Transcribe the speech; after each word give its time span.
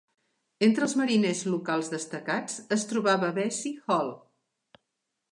Entre 0.67 0.85
els 0.85 0.93
mariners 1.01 1.41
locals 1.55 1.91
destacats 1.93 2.55
es 2.77 2.85
trobava 2.93 3.29
Bessie 3.35 3.75
Hall. 3.97 4.09